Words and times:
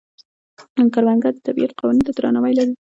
کروندګر 0.93 1.31
د 1.35 1.39
طبیعت 1.47 1.71
قوانینو 1.79 2.05
ته 2.07 2.11
درناوی 2.17 2.53
لري 2.57 2.69